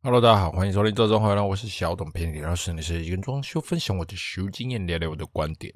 [0.00, 5.74] Hello，大家好，欢迎收听《周中回来》，我是小董偏理老师，你是一个装修分享我的实务经验，聊聊我的观点。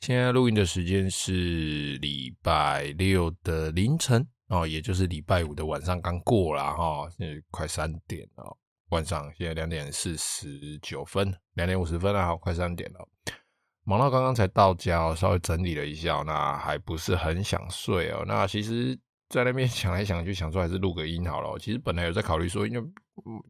[0.00, 8.58] 现在录音的时间是礼拜六的凌晨哦，也就是礼拜五的晚上刚过了哈，现在快三点了，
[8.90, 13.08] 晚上现在两点四十九分，两点五十分了，好，快三点了，
[13.84, 18.22] 忙到刚刚才到家，稍微整理了一下，那还不是很想睡哦。
[18.26, 18.96] 那其实，
[19.28, 21.58] 在那边想来想去，想说还是录个音好了。
[21.58, 22.88] 其实本来有在考虑说，因为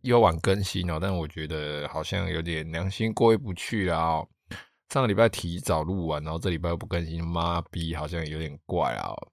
[0.03, 4.23] 又晚更新哦，但我觉得好像有点良心过意不去啊、
[4.89, 9.29] 上个礼拜提早录完，然后这礼拜又不更新，妈逼，好像有点怪啊、哦。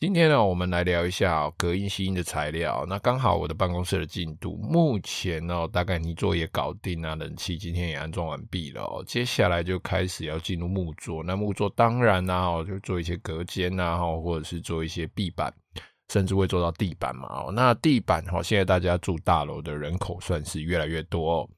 [0.00, 2.86] 今天呢，我们来聊一下隔音吸音的材料。
[2.88, 9.04] 那刚好我的办公室的进度，目前呢，大概泥作也搞定啊，冷气今天也安装完毕了。
[9.06, 11.22] 接下来就开始要进入木作。
[11.22, 15.54] 那木作当然呢、啊，就做一些隔间啊，或者是做一些壁板。
[16.10, 17.28] 甚至会做到地板嘛？
[17.28, 21.48] 哦，那地板哈，现在大家住大楼的人口算是越来越多哦，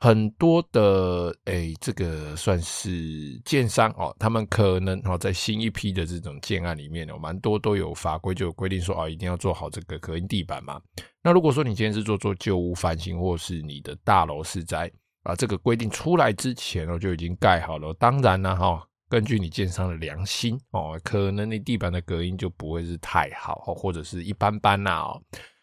[0.00, 10.78] 很多的诶，这个算是建商哦，他们可能哦，在新一批的这种建案里面哦，蛮多都有法规就有规定说啊，一定要做好这个隔音地板嘛。
[11.22, 18.84] 那如果说你今天是做做旧屋翻新，或是你的大楼是在啊这个规定出来之前哦，就已经盖好了，当然呢哈。
[19.08, 25.12] 根据你建商的良心哦，可能你地板的隔音就不会是太好，或者是一般般呐。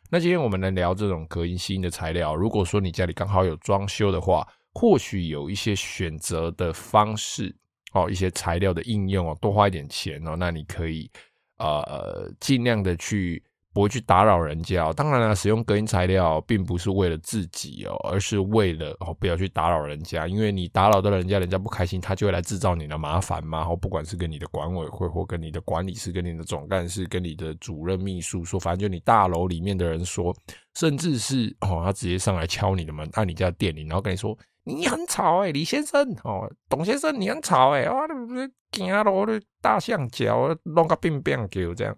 [0.10, 2.36] 那今天我们来聊这种隔音吸音的材料。
[2.36, 7.56] 如果说你家里刚好有装修的话，或许有一些选择的方式
[7.94, 11.10] 哦，一些材料的应用哦，多花一点钱哦，那你可以
[11.58, 13.44] 呃尽量的去。
[13.76, 14.90] 不会去打扰人家。
[14.94, 20.30] 当然了，使用隔音材料并不是为了自己哦，而是为了哦，不要去打扰人家。
[20.30, 23.68] 因为你打扰到人家，人家不开心，他就会来制造你的麻烦嘛。
[23.68, 30.34] 哦不管是跟你的管委会，或跟你的管理师，跟你的总干事，跟你的主任秘书说，反正就你大楼里面的人说，
[30.76, 41.94] 甚至是哦，他直接上来敲你的门，按你家电铃，然后跟你说你很吵哎，李先生哦，董先生你很吵哎，哇，你不是惊了的大象脚弄个病病给我这样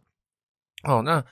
[0.81, 1.23] 哦，那。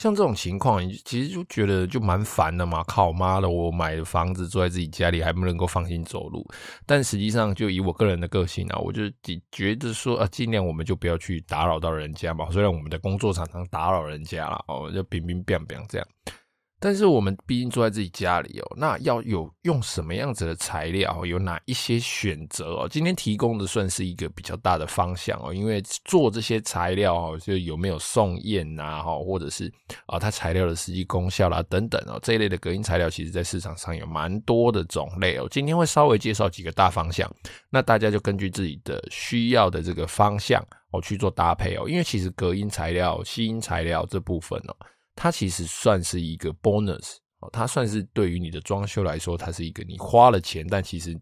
[0.00, 2.82] 像这种情况，其实就觉得就蛮烦的嘛。
[2.84, 6.42] 靠妈的，我买房子住在自己家里，还不能够放心走路。
[6.86, 9.02] 但实际上，就以我个人的个性啊，我就
[9.52, 12.48] 觉得说啊，尽量我们就不要去打扰到人家嘛。
[12.50, 16.06] 虽然我们的工作常常打扰人家啦，哦，就乒乒乓乓这样。
[16.80, 22.88] 但是我们毕竟住在自己家里哦，那要有用什么样子的材料，有哪一些选择哦？
[22.88, 29.70] 今天提供的算是一个比较大的方向哦，因为做这些材料哦，就有没有送验呐，哈，或者是
[30.06, 35.46] 啊，它材料的实际功效啦等等哦，这一类的隔音材料，其实在市场上有蛮多的种类哦。
[35.50, 37.30] 今天会稍微介绍几个大方向，
[37.68, 44.74] 那大家就根据自己的需要的这个方向哦去做搭配哦，因为其实隔音材料、吸音材料这部分哦。
[45.22, 51.14] 它其实算是一个 bonus 哦，它算是对于你的装修来说，它是一个你花了钱，但其实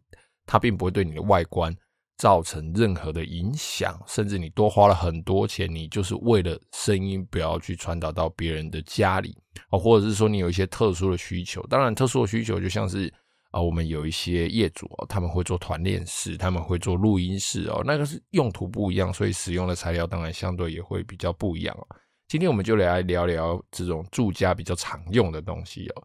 [0.46, 1.76] 它并不会对你的外观
[2.16, 9.36] 造成任何的影响，甚至你多花了很多钱，你就是为了声音不要去传导到别人的家里
[9.72, 13.12] 哦，或者是说你有一些特殊的需求，当然特殊的需求就像是
[13.50, 21.86] 啊，我们有一些业主哦，他们会做团练室，他们会做录音室哦，那个是用途不一样，所以使用的材料当然相对也会比较不一样哦。
[22.28, 26.04] 今天我们就来聊聊这种住家比较常用的东西哦。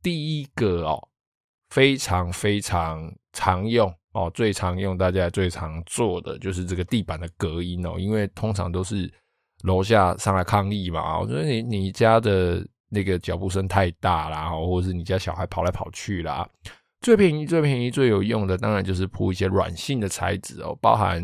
[0.00, 1.08] 第一个哦，
[1.70, 7.96] 非常非常常用哦，最常用大家最常做的就是这个地板的隔音哦。
[7.98, 9.12] 因为通常都是
[9.64, 16.48] 楼下上来抗议嘛，我觉得你你家的那个脚步声太大啦，或者是你家小孩跑来跑去啦。
[17.00, 21.20] 最便宜、最便宜、最有用的，当然就是铺一些软性的材质哦，包含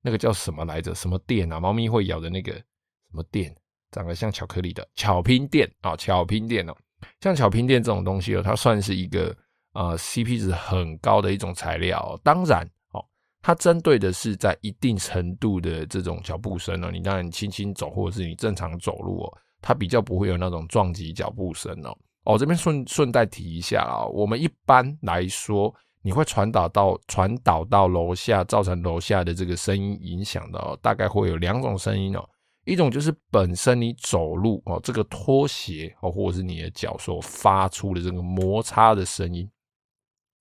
[0.00, 0.92] 那个叫什么来着？
[0.92, 1.60] 什么垫啊？
[1.60, 3.54] 猫咪会咬的那个什么垫？
[3.92, 6.74] 长得像巧克力的巧拼垫啊，巧拼垫哦，
[7.20, 9.36] 像巧拼垫这种东西哦，它算是一个
[9.74, 12.20] 呃 CP 值很高的一种材料哦。
[12.24, 13.04] 当然哦，
[13.42, 16.90] 它针对的是在一定程度的这种脚步声哦。
[16.90, 21.96] 你当然轻轻走，或者是你正常走路哦，它比较不会有那种撞击脚步声哦。
[22.24, 32.26] 哦，这边顺顺带提一下啊，我们一般来说，你会传导到传导到楼下，造成楼下的这个声音影响的哦，大概会有两种声音哦。
[32.64, 39.50] 一种就是本身你走路哦，这个拖鞋哦，或者是你的脚所发出的这个摩擦的声音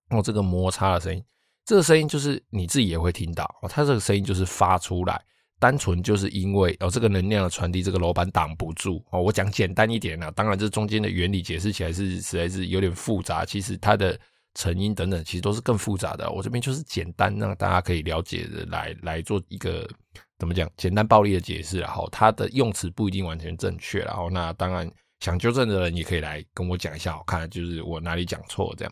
[0.10, 1.24] 哦，这个摩擦的声音，
[1.66, 5.20] 这个声音就是你自己也会听到哦，它这个声音就是发出来，
[5.60, 9.22] 单纯就是因为哦，这个能量的传递，这个楼板挡不住哦。
[9.22, 14.20] 我讲简单一点啊，当然这中间的原理解释起来是实在是有点复杂，其实它的
[14.56, 16.32] 成因等等其实都是更复杂的。
[16.32, 19.88] 我这边就是简单让大家可以了解的来来做一个。
[20.40, 20.68] 怎么讲？
[20.76, 28.92] 简单暴力的解释，然后它的用词不一定完全正确，然后那当然想纠正的人也可以来跟我讲一下，我看就是我哪里讲错这样。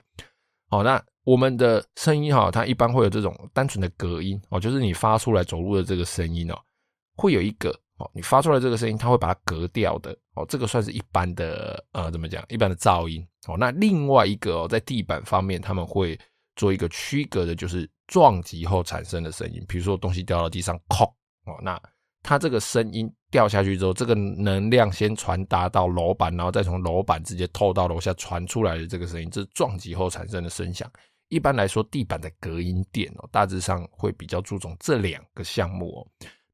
[0.70, 6.56] 好，那我们的声音哈，它一般会有这种单纯的隔音哦，就是你发出来走路的这个声音哦，
[7.16, 12.44] 会有一个哦，你发出来这个声音，它会把它隔掉的哦，这个算是一般的呃，怎么讲？
[12.50, 13.56] 一般的噪音哦。
[13.58, 16.20] 那另外一个哦，在地板方面，他们会
[16.56, 21.06] 做一个区隔的，就是撞击后产生的声音，比如说东西掉到地上，哐
[21.46, 21.80] 哦，那。
[22.22, 30.92] 它这个声音掉下去之后，这个能量先传达到楼板，然后再从楼板直接透到楼下传出来的这个声音，这是撞击后产生的声响。
[31.30, 36.08] 一般来说，地板的隔音垫哦，大致上会比较注重这两个项目哦。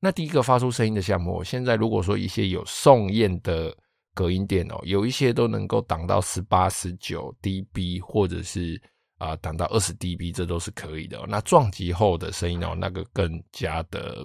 [0.06, 3.76] 那第一个发出声音的项目，现在如果说一些有送验的
[4.14, 8.80] 隔音垫哦，有一些都能够挡到十八、十九 dB，或者是
[9.18, 11.20] 啊挡到二十 dB，这都是可以的。
[11.28, 14.24] 那撞击后的声音哦，那个更加的。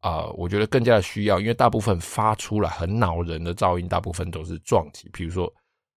[0.00, 5.50] 啊、我觉得更加的需要，因为大部分发出来很恼人的噪音，大部分都是撞击，比如说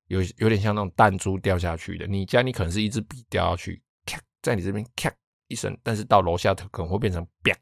[0.09, 2.05] 有有点像那种弹珠掉下去的。
[2.05, 5.11] 你家你可能是一支笔掉下去，咔，在你这边咔
[5.47, 7.53] 一声，但是到楼下它可能会变成啪，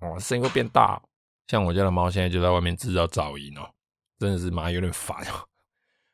[0.00, 1.00] 哦，声音会变大。
[1.52, 3.68] 像我家的猫现在就在外面制造噪音哦，
[4.18, 5.44] 真的是妈有点烦哦。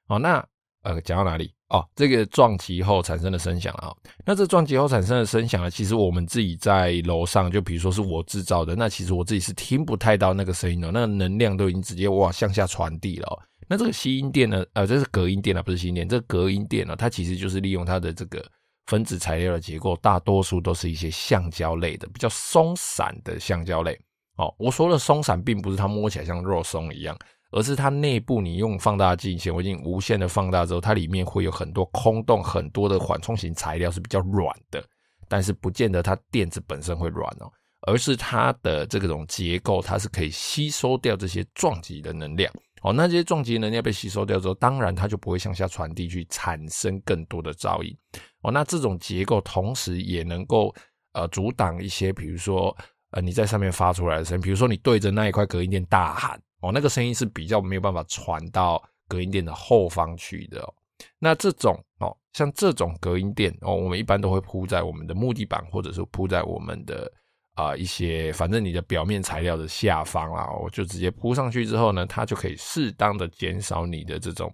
[0.09, 0.45] 哦，那
[0.83, 1.55] 呃讲到哪里？
[1.69, 3.95] 哦，这个撞击后产生的声响啊，
[4.27, 13.43] 那这撞击后产生的声响呢，其实我们自己在楼上，就比如说是我制造的，那其实我自己是听不太到那个声音的，那能量都已经直接哇向下传递了。
[13.69, 18.45] 那这个吸音垫呢，呃，这是隔音垫啊，不是吸音垫，这隔音垫呢，它其实就是利用它的这个
[18.87, 23.97] 分子材料的结构，大多数都是一些橡胶类的，比较松散的橡胶类。
[24.39, 27.17] 哦，我说的松散，并不是它摸起来像肉松一样。
[27.51, 34.85] 而是它内部，你用放大镜、显微镜无限的放大之后，它里面会有很多空洞，很多的缓冲型材料是比较软的，
[35.29, 37.51] 但是不见得它垫子本身会软哦，
[37.87, 42.53] 而是它的这种结构，它是可以吸收掉这些撞击的能量
[42.83, 42.93] 哦。
[42.93, 47.97] 那这些撞击能量被吸收掉之后，当然它就不会向下传递去产生更多的噪音
[48.43, 48.53] 哦。
[48.53, 50.71] 那这种结构同时也能够
[51.13, 52.77] 呃阻挡一些，比如说
[53.11, 56.41] 呃你在上面发出来的声音，比如说你对着那一块隔音垫大喊。
[56.61, 60.75] 哦，那个声音是比较没有办法传到隔音垫的后方去的哦。
[61.17, 67.09] 那这种哦，像这种隔音垫哦，我们一般都会铺在我们的木地板，或者是铺在我们的
[67.55, 74.53] 啊、一些，反正你的表面材料的下方啦，我就直接铺上去之后呢，它就可以适当的减少你的这种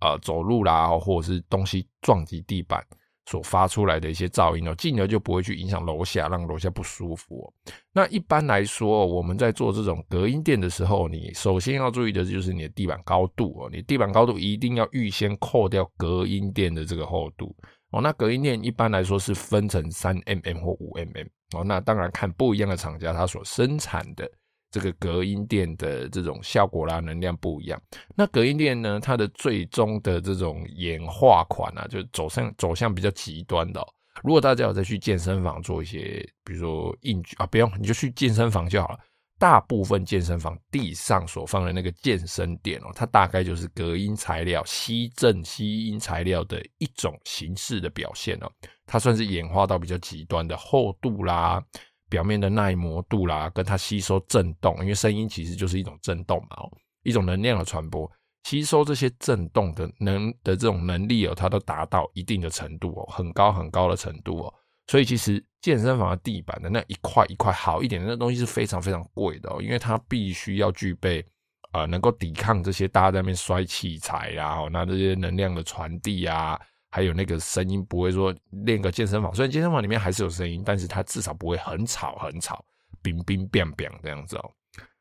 [0.00, 2.84] 呃走路啦，或者是东西撞击地板。
[3.26, 7.52] 所发出来的一些噪音哦，进而就不会去影响楼下，让楼下不舒服哦。
[7.92, 17.54] 那一般来说，我们在做这种隔音垫的时候，你首先要注意的就是你的地板高度哦，你地板高度一定要预先扣掉隔音垫的这个厚度
[17.90, 18.00] 哦。
[18.00, 21.64] 那隔音垫一般来说是分成三 mm 或五 mm 哦。
[21.64, 24.30] 那当然看不一样的厂家，它所生产的。
[24.70, 27.80] 这个隔音垫的这种效果啦，能量不一样。
[28.14, 33.80] 那隔音垫呢，它的最终的这种演化款啊，就走向走向比较极端的。
[34.24, 38.98] 如果大家有再去健身房做一些，比如说硬举啊，不用，你就去健身房就好了。
[39.38, 48.50] 大部分健身房地上所放的那个健身垫哦，它大概就是隔音材料、吸震吸音材料的一种形式的表现哦。
[48.86, 51.62] 它算是演化到比较极端的厚度啦。
[52.08, 56.70] 表面的耐磨度啦，跟它吸收震动，因为声音其实就是一种震动嘛，哦，
[57.02, 58.10] 一种能量的传播，
[58.44, 64.54] 吸收这些震动的能的这种能力哦，它都达到一定的程度哦，很高很高的程度哦，
[64.86, 71.24] 所以其实健身房的地板的那一块一块好一点的那东西是非常非常贵的哦，因为它必须要具备
[71.72, 76.60] 呃能够抵抗这些大家在那边摔器材呀，那这些能量的传递啊。
[76.96, 78.34] 还有那个声音不会说
[78.64, 82.64] 练个健身房，虽然健身房里面还是有声音，但是它至少不会很吵很吵，
[83.02, 84.50] 冰冰冰冰这样子哦。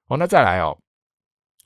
[0.08, 0.78] 哦，那再来哦，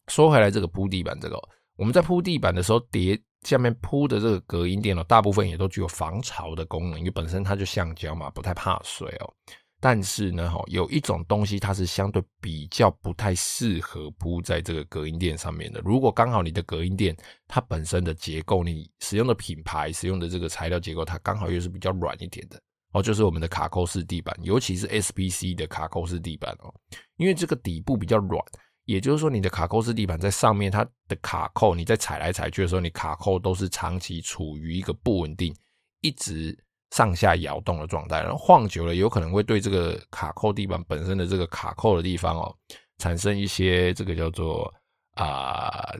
[0.07, 1.35] 说回来这个铺地板这个，
[1.77, 9.33] 我们在铺地板的时候，叠下面铺的这个隔音垫哦，大部分也都具有防潮的功能，因为本身它就橡胶嘛，不太怕水哦。
[9.81, 15.79] 但是呢，哈，有一种东西它是相对比较不太适合铺在这个隔音垫上面的。
[15.85, 17.15] 如果刚好你的隔音垫
[17.47, 26.73] 它本身的结构，你使用的品牌使用的这个材料结构，它刚好又是比较软一点的哦，就是我们的卡扣式地板，尤其是 SBC 的卡扣式地板哦，
[27.15, 28.43] 因为这个底部比较软，
[28.83, 35.55] 也就是说你的卡扣式地板在上面，它的卡扣你在踩来踩去的时候，你卡扣都是长期处于一个不稳定，
[36.01, 36.57] 一直。
[36.91, 42.55] 上下摇动的状态，然后晃久了，有可能会对这个卡扣地板本身的这个卡扣的地方哦，
[42.97, 44.73] 产生一些这个叫做
[45.15, 45.93] 啊、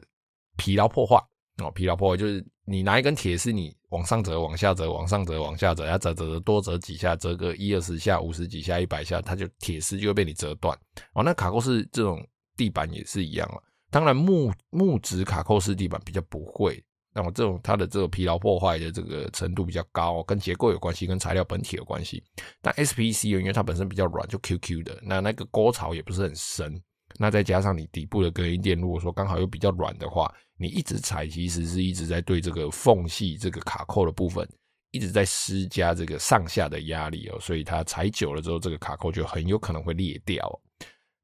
[0.56, 1.16] 疲劳破坏
[1.58, 10.76] 哦，疲劳破坏就是你拿一根铁丝，你往上折、往下折、往上折、往下折，要折折折多折几下，折个一二十下、五十几下、一百下，它就铁丝就会被你折断
[11.14, 11.22] 哦。
[11.22, 13.58] 那卡扣式这种地板也是一样啊，
[13.90, 22.22] 当然木木质卡扣式地板比较不会那么这种它的这个疲劳破坏的这个程度比较高，跟结构有关系，跟材料本体有关系。
[22.62, 26.80] 但 SPC 因为它本身比较软，就 QQ 的，那那个沟槽也不是很深。
[27.18, 34.48] 那再加上你底部的隔音垫，如果说刚好又比较软的话，你一直踩，其实是一直在对这个缝隙、这个卡扣的部分
[34.92, 40.48] 一直在施加这个上下的压力哦，所以它踩久了之后，这个卡扣就很有可能会裂掉。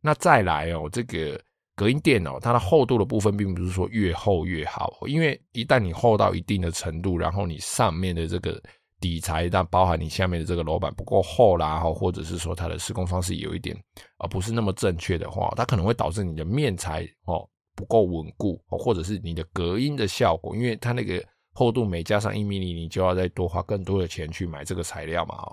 [0.00, 1.40] 那再来哦，这个
[1.76, 8.60] 隔音垫哦，它的厚度的部分并不是说越厚越好，因为一旦你厚到一定的程度，然后你上面的这个。
[8.98, 13.76] 底材，但包含你下面的这个楼板不够厚啦，或者是说它的施工方式有一点
[14.16, 25.46] 而不是那么正确的话，它可能会导致你的面材哦不够稳固，或者是你的隔音的效果，因为它那个厚度每加上一毫米，你就要再多花更多的钱去买这个材料嘛，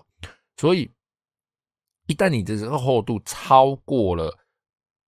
[0.56, 0.90] 所以
[2.08, 4.34] 一旦你的这个厚度超过了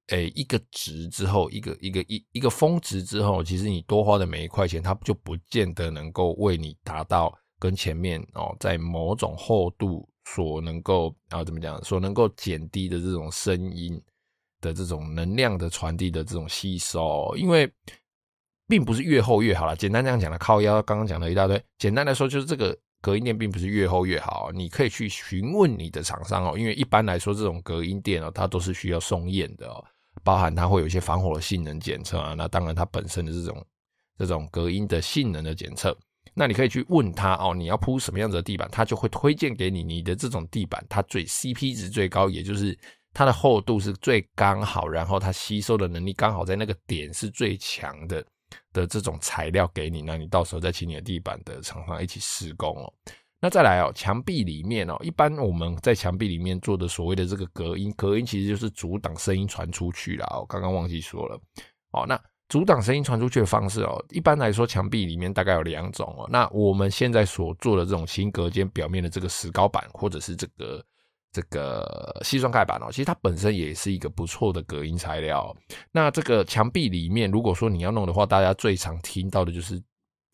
[0.07, 7.37] 诶一个值之后，一个一个一一个峰值之后，其实你多花的每一块钱，它就不见得能够为你达到。
[7.57, 13.99] 跟前面哦，在某种厚度所能够啊怎么讲，所能够减低的这种声音
[14.59, 17.71] 的这种能量的传递的这种吸收，因为
[18.67, 19.73] 并不是越厚越好了。
[19.73, 21.59] 简单这样讲的，靠腰刚刚讲了一大堆。
[21.79, 24.51] 简单来说，就是这个隔音垫并不是越厚越好。
[24.53, 29.83] 你可以去询问你的厂商哦，因为一般来说这种隔音垫哦，它都是需要送验的哦，
[30.23, 32.33] 包含它会有一些防火的性能检测啊。
[32.33, 33.65] 那当然它本身的这种
[34.17, 35.95] 这种隔音的性能的检测。
[36.37, 42.77] 那你可以去问他哦，你要铺什么样子的地板，他就会推荐给你你的这种地板，它最 CP 值最高，也就是
[43.13, 48.25] 它的厚度是最刚好，然后它吸收的能力刚好在那个点是最强的
[48.73, 50.01] 的这种材料给你。
[50.01, 52.93] 那你到时候再请你的地板的厂商一起施工哦。
[53.45, 60.25] 那再来哦，墙壁里面哦，一般我们在墙壁里面做的所谓的这个隔音，隔音其实就是阻挡声音传出去啦。
[60.39, 61.39] 我刚刚忘记说了
[61.91, 62.19] 哦，那。
[62.47, 66.27] 阻挡声音传出去的方式哦，一般来说墙壁里面大概有两种哦。
[66.29, 70.85] 那我们现在所做的这种新隔间表面的这个石膏板，或者是这个
[71.31, 75.55] 这个西装盖板哦，其实它本身也是一个不错的隔音材料。
[75.91, 79.81] 那这个墙壁里面，如果说你要弄的话，大家最常听到的就是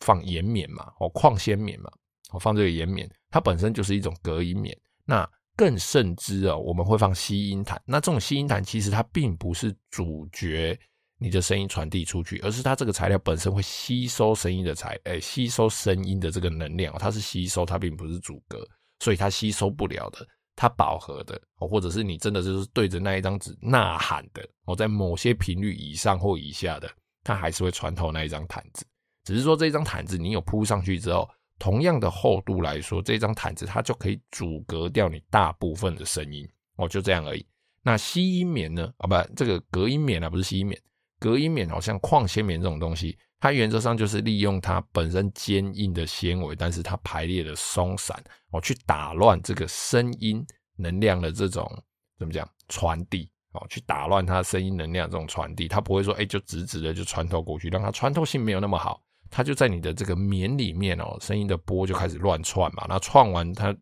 [0.01, 1.89] 放岩棉嘛，哦，矿纤棉嘛，
[2.31, 4.77] 哦，放这个岩棉，它本身就是一种隔音棉。
[5.05, 7.81] 那更甚之哦，我们会放吸音毯。
[7.85, 10.77] 那这种吸音毯其实它并不是主角。
[11.23, 18.67] 你的声音传递出去，而是它这个材料本身会吸收声音的材，诶、吸收声音的这个能量，它是吸收，它并不是阻隔，
[19.01, 26.91] 所以它吸收不了的，它饱和的，或者是你真的就是对着那一张纸呐喊的，哦，在某些频率以上或以下的，
[27.23, 28.83] 它还是会穿透那一张毯子，
[29.23, 31.29] 只是说这张毯子你有铺上去之后，
[31.61, 36.43] 同样的厚度来说，这张毯子它就可以阻隔掉你大部分的声音，
[36.77, 37.45] 哦，就这样而已。
[37.83, 38.91] 那吸音棉呢？
[38.97, 40.81] 啊，不，这个隔音棉啊，不是吸音棉。
[41.19, 50.43] 隔音棉好像矿纤棉这种东西，它原则上就是利用它本身坚硬的纤维，但是它排列的松散哦，去打乱这个声音
[50.77, 51.71] 能量的这种
[52.17, 58.99] 怎么讲传递哦，去打乱它声音能量这种传递，它不会说哎就直直的就穿透过去，让它穿透性没有那么好，
[59.31, 63.75] 它就在你的这个棉里面哦，声音的波就开始乱窜嘛，那窜完它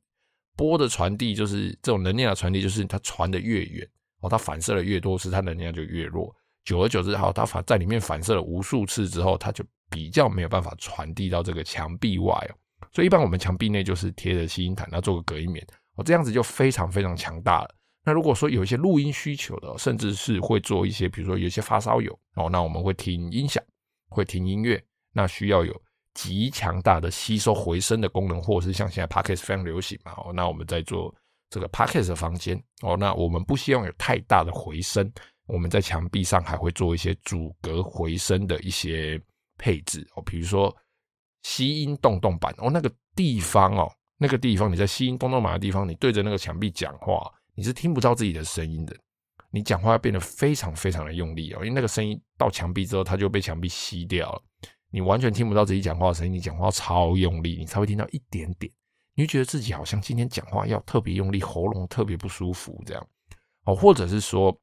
[0.55, 3.85] 波的传递就是这种能量的传递，就是它传的越远
[4.21, 6.33] 哦，它反射的越多，是它能量就越弱。
[6.63, 12.53] 久而久之，好，它反在里面反射了无数次之后，它就比较没有办法传递到这个墙壁外哦。
[12.91, 15.65] 所以一般我们墙壁内就是贴着吸音毯，那做个隔音棉
[15.95, 17.75] 哦，这样子就非常非常强大了。
[18.05, 23.63] 那如果说有一些录音需求的，甚至是会做一些，比如说有一些发烧友哦，那我们会听音响，
[24.09, 25.81] 会听音乐，那需要有
[26.13, 31.13] 极强大的吸收回声的功能，或者是像现在 Podcast 非常流行嘛，哦，那我们在做
[31.49, 35.11] 这个 Podcast 的房间哦，那我们不希望有太大的回声。
[35.47, 39.19] 我们在墙壁上还会做一些阻隔回声的一些
[39.57, 40.75] 配置哦，比如说
[41.41, 48.95] 吸音洞洞板哦，那个地方哦，那个地方你在吸音洞洞板的地方，你对着那个墙壁讲话，你是听不到自己的声音的。
[49.49, 54.43] 你讲话要变得非常非常的用力哦，因为那个声音到墙壁之后，它就被墙壁吸掉了，
[54.91, 56.33] 你完全听不到自己讲话的声音。
[56.33, 58.71] 你讲话超用力，你才会听到一点点，
[59.15, 63.07] 你会觉得自己好像今天讲话要特别用力，喉咙特别不舒服这样
[63.65, 64.55] 哦，或者是说。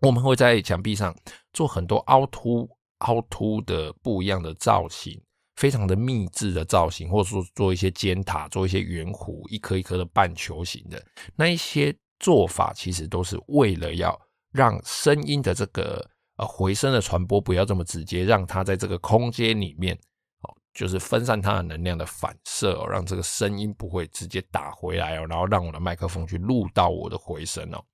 [0.00, 1.12] 我们会在墙壁上
[1.52, 5.20] 做很多凹凸、凹凸的不一样的造型，
[5.56, 14.16] 非常的密制的造型，或者说做一些尖塔、做一些圆弧、一颗一颗的半球形的那一些做法，其实都是为了要
[14.52, 19.94] 让声音的这个呃回声的传播不要这么直接，让它在这个空间里面
[20.40, 27.84] 哦，就是分散它的能量的反射哦，让这个声音不会直接打回来哦，然后让我的麦克风去录到我的回声哦。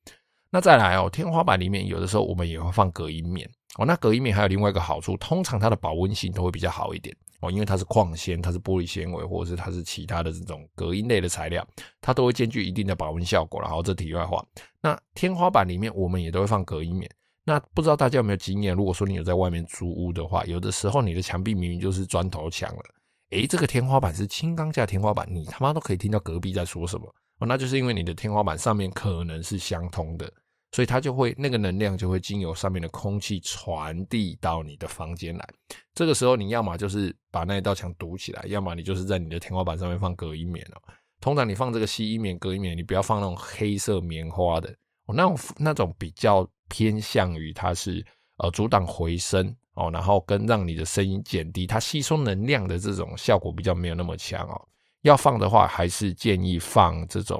[0.51, 3.45] 那再来哦，天花板里面有的时候我们也会放隔音棉
[3.77, 11.67] 哦，那隔音棉还有另外一个好处，通常它的保温性都会比较好一点哦，因为它是矿纤，它是玻璃纤维，或者是它是其他的这种隔音类的材料，
[12.01, 13.61] 它都会兼具一定的保温效果。
[13.61, 14.47] 然后这题外话，
[14.81, 17.11] 那天花板里面我们也都会放隔音棉。
[17.47, 18.75] 那不知道大家有没有经验？
[18.75, 22.83] 如果说你有在外面租屋的话，有的时候你的墙壁明明就是砖头墙了，
[23.31, 27.07] 诶，这个天花板是轻钢架天花板，你他妈都可以听到隔壁在说什么
[27.41, 30.33] 哦，那就是因为你的天花板上面可能是相通的，
[30.73, 35.47] 所以它就会那个能量就会经由上面的空气传递到你的房间来。
[35.95, 40.81] 这个时候你要么就是把那一道墙堵起来，要么你就是在你的天花板上面放隔音棉哦。
[41.21, 44.71] 通常你放这个吸音棉、隔音棉，你不要放那种黑色棉花的
[45.05, 46.49] 哦，那种那种比较。
[46.68, 48.04] 偏向于它是
[48.38, 54.68] 呃阻挡回声哦，然后跟让你的声音减低，它吸收能量的这种效果比较没有那么强哦。
[55.02, 57.38] 要放的话，还是建议放这种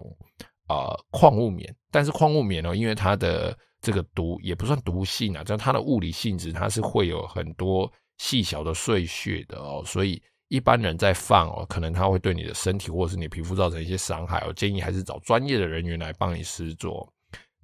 [0.69, 1.75] 呃矿物棉。
[1.91, 14.45] 但是矿物棉哦，因为它的这个毒也不算毒性啊，就它的物理性质，它是会有很多细小的碎屑的哦，所以一般人在放哦，可能它会对你的身体或者是你皮肤造成一些伤害。
[14.47, 17.11] 我建议还是找专业的人员来帮你施作。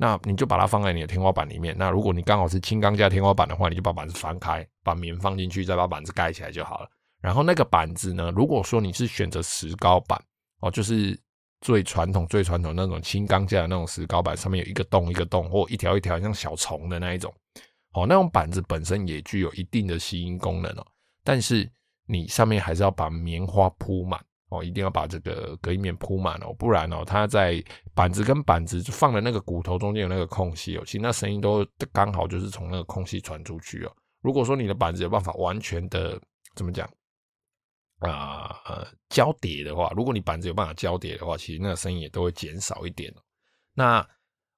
[0.02, 1.76] 那你就把它放在你的天花板里面。
[1.76, 6.88] 那如果你刚好是轻钢架天花板的话，你就把板子翻开，把棉放进去，再把板子盖起来就好了。
[7.20, 10.18] 然后那个板子呢，如果说你是选择石膏板
[10.60, 11.20] 哦，就是
[11.60, 17.30] 最传统、最传统那种轻钢架的那种石膏板，上面有一个洞一个洞，或一条一条像小虫的那一种，
[17.92, 20.86] 哦，那种板子本身也具有一定的吸音功能哦。
[21.22, 21.70] 但是
[22.06, 24.18] 你上面还是要把棉花铺满。
[24.50, 27.62] 哦，一定要把这个隔音棉铺满哦，不然哦，它在
[27.94, 33.92] 板子跟板子放的那个骨头中间有那个空隙哦，其实那声音都刚好就是从那个空隙传出去哦。
[34.20, 36.20] 如果说你的板子有办法完全的
[36.54, 36.88] 怎么讲
[38.00, 43.14] 啊呃交叠的话，如果你板子有办法交叠的话，其实那个声音也都会减少一点。
[43.72, 44.06] 那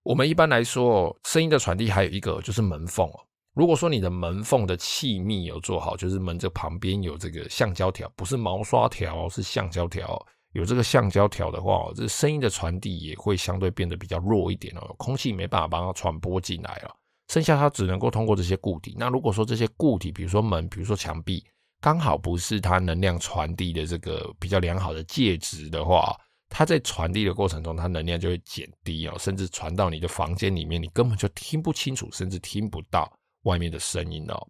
[0.03, 3.21] 我们一般来说，声音的传递还有一个就是门缝哦。
[3.55, 10.21] 如果说你的门缝的气密有做好，就是门这旁边有这个橡胶条，不是毛刷条，是橡胶条。
[10.53, 16.95] 有这个橡胶条的话，这声音的传递也会相对变得比较弱一点哦，空气没办法帮它传播进来了，
[17.29, 18.95] 剩下它只能够通过这些固体。
[18.99, 21.43] 那如果说这些固体，比如说门，比如说墙壁，
[21.81, 26.15] 刚好不是它能量传递的这个比较良好的介质的话，
[26.51, 33.11] 它在传递的过程中，它能量就会减低哦，甚至传到你的房间里面，你根本就听不清楚，甚至听不到。
[33.43, 34.49] 外面的声音哦，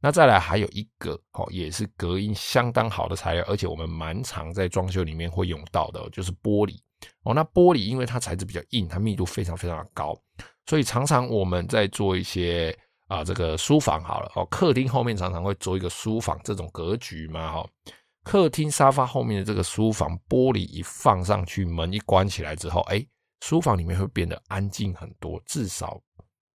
[0.00, 6.78] 那再来还有一个哦，也是隔音相当好的材料，而且我们蛮常在装修里面会用到的，就是玻璃
[7.24, 7.34] 哦。
[7.34, 10.18] 那玻璃因为它材质比较硬，它密度非常非常的高，
[10.66, 12.74] 所以常常我们在做一些
[13.08, 17.68] 啊，这个书房好了哦，客厅后面常常会做一个书房这种格局嘛哈。
[18.22, 23.06] 客厅沙发后面的这个书房玻璃一放上去，门一关起来之后，哎，
[23.40, 26.00] 书房里面会变得安静很多，至少。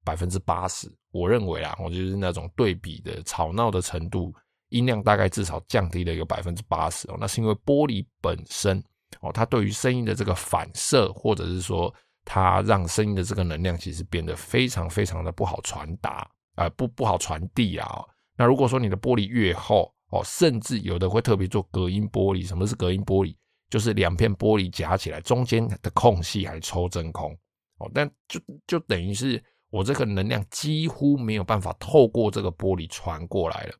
[0.06, 4.34] 百分之八十，我认为啊，我就是那种对比的吵闹的程度，
[4.70, 7.16] 音量大概至少降低了一个百分之八十哦。
[7.20, 8.82] 那是因为玻璃本身
[9.20, 18.04] 哦，它对于声音的这个反射，或者是说它让声音的这个能量，其实变得非常非常的不好传达啊、不不好传递啊。
[18.36, 22.44] 那如果说你的玻璃越厚哦，甚至有的会特别做隔音玻璃。
[22.44, 23.36] 什么是隔音玻璃？
[23.70, 27.32] 就是两片玻璃夹起来，中间的空隙还抽真空
[27.78, 29.40] 哦，但就就等于是。
[29.74, 33.74] 我这个能量几乎没有办法透过这个玻璃传过来了。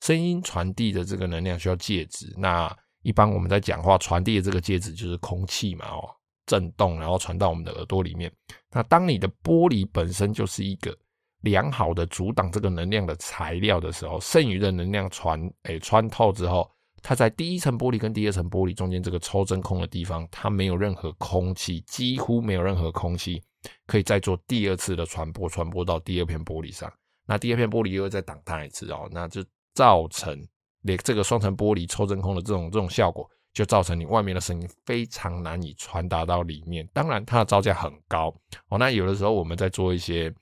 [0.00, 6.08] 声音传递的这个能量需要介质，那一般我们在讲话传递的这个介质就是空气嘛，哦，
[6.46, 8.32] 震动然后传到我们的耳朵里面。
[8.72, 10.96] 那当你的玻璃本身就是一个
[11.42, 16.66] 良好的阻挡这个能量的材料的时候，剩余的能量传诶、穿透之后，
[17.02, 23.42] 它在第一层玻璃跟第二层玻璃中间这个抽真空的地方，它没有任何空气，几乎没有任何空气。
[23.86, 26.92] 可以再做第二次的传播，传播到第二片玻璃上。
[27.26, 30.46] 那第二片玻璃又会再挡它一次哦，那就造成
[30.82, 36.88] 连这个双层玻璃抽真空的这种这种效果，就造成你外面的声音非常难以传达到里面。
[36.92, 38.32] 当然，它的造价很高
[38.68, 38.78] 哦。
[38.78, 40.32] 那有的时候我们在做一些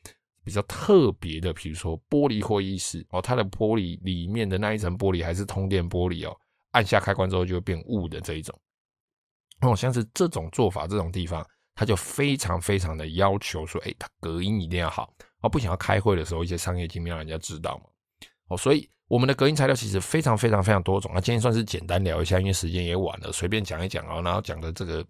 [0.45, 6.37] 比较特别的，比如说玻璃会议室哦，它的玻璃里面的那一层玻璃还是通电玻璃哦，
[6.73, 8.55] 按下开关之后就会变雾的这一种。
[9.63, 11.43] 哦，像是这种做法，这种地方。
[11.75, 17.85] 他就非常非常的要求说，哎，他隔音一定要好，哦，不想要开会的时候一些商业机密让人家知道嘛，
[18.49, 21.11] 哦，所以我们的隔音材料其实非常非常非常多种。
[21.15, 25.05] 那今天算是简单聊一下，因为时间也晚了，随便讲一讲哦，然后讲的这个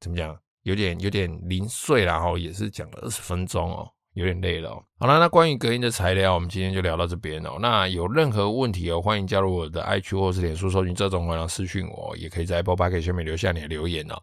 [0.00, 4.84] 怎么讲，有点有点零碎，然后也是讲了二十分钟哦，有点累了哦。
[4.98, 7.56] 好了，那关于隔音的材料，我们今天就聊到这边哦。
[7.60, 14.20] 那有任何问题哦，欢迎加入我的 IG 或是脸书搜寻这种，然后私讯我，也可以在 Apple Podcast 下面留下你的留言哦。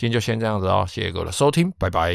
[0.00, 2.14] 今天就先这样子啊，谢谢各位的收听，拜拜。